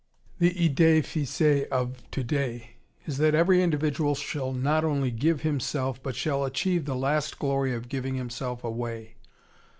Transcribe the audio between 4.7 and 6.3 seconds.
only give himself, but